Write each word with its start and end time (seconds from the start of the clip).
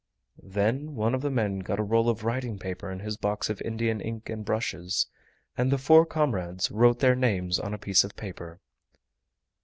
Then 0.47 0.95
one 0.95 1.13
of 1.13 1.21
the 1.21 1.29
men 1.29 1.59
got 1.59 1.79
a 1.79 1.83
roll 1.83 2.09
of 2.09 2.23
writing 2.23 2.57
paper 2.57 2.89
and 2.89 3.03
his 3.03 3.17
box 3.17 3.51
of 3.51 3.61
Indian 3.61 4.01
ink 4.01 4.29
and 4.31 4.43
brushes, 4.43 5.05
and 5.55 5.69
the 5.71 5.77
four 5.77 6.07
comrades 6.07 6.71
wrote 6.71 6.97
their 7.01 7.15
names 7.15 7.59
on 7.59 7.75
a 7.75 7.77
piece 7.77 8.03
of 8.03 8.15
paper. 8.15 8.59